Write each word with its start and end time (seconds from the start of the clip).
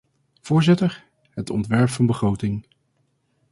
Voorzitter, 0.41 1.05
het 1.31 1.49
ontwerp 1.49 1.89
van 1.89 2.05
begroting. 2.05 2.65